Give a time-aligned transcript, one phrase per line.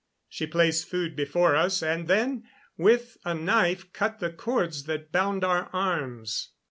[0.27, 5.43] She placed food before us, and then, with a knife, cut the cords that bound
[5.43, 6.53] our arms.